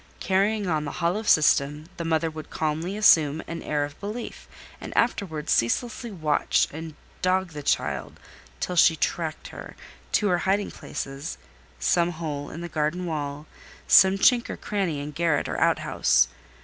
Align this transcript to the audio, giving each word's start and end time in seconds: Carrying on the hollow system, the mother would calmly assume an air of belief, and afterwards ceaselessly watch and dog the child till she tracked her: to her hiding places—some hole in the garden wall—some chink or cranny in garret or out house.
Carrying 0.19 0.65
on 0.65 0.83
the 0.83 0.93
hollow 0.97 1.21
system, 1.21 1.85
the 1.97 2.03
mother 2.03 2.31
would 2.31 2.49
calmly 2.49 2.97
assume 2.97 3.43
an 3.45 3.61
air 3.61 3.85
of 3.85 3.99
belief, 3.99 4.47
and 4.81 4.97
afterwards 4.97 5.51
ceaselessly 5.51 6.09
watch 6.09 6.67
and 6.71 6.95
dog 7.21 7.51
the 7.51 7.61
child 7.61 8.19
till 8.59 8.75
she 8.75 8.95
tracked 8.95 9.49
her: 9.49 9.75
to 10.13 10.27
her 10.29 10.39
hiding 10.39 10.71
places—some 10.71 12.09
hole 12.13 12.49
in 12.49 12.61
the 12.61 12.67
garden 12.67 13.05
wall—some 13.05 14.17
chink 14.17 14.49
or 14.49 14.57
cranny 14.57 14.99
in 14.99 15.11
garret 15.11 15.47
or 15.47 15.57
out 15.61 15.77
house. 15.77 16.29